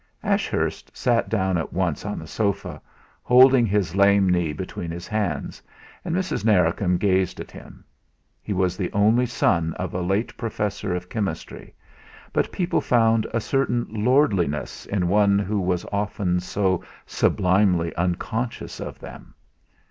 [0.23, 2.81] Ashurst sat down at once on the sofa,
[3.21, 5.61] holding his lame knee between his hands,
[6.03, 6.43] and Mrs.
[6.43, 7.85] Narracombe gazed at him.
[8.41, 11.75] He was the only son of a late professor of chemistry,
[12.33, 18.97] but people found a certain lordliness in one who was often so sublimely unconscious of
[18.97, 19.35] them.